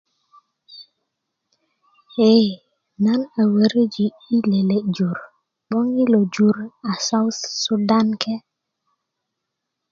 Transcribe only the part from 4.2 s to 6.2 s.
i lele jur 'boŋ i